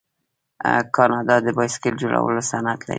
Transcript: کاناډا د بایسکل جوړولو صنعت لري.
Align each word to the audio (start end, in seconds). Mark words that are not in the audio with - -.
کاناډا 0.95 1.35
د 1.43 1.47
بایسکل 1.57 1.93
جوړولو 2.01 2.41
صنعت 2.51 2.79
لري. 2.83 2.89